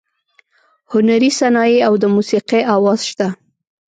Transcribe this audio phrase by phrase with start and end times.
[0.91, 3.27] هنري صنایع او د موسیقۍ اواز شته.